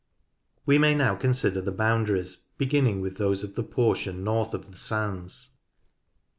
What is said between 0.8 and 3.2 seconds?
now consider the boundaries, beginning with